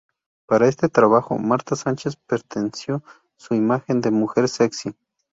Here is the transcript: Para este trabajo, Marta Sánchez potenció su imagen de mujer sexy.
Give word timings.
Para 0.47 0.67
este 0.67 0.89
trabajo, 0.89 1.37
Marta 1.37 1.75
Sánchez 1.75 2.15
potenció 2.15 3.03
su 3.37 3.53
imagen 3.53 4.01
de 4.01 4.09
mujer 4.09 4.49
sexy. 4.49 4.95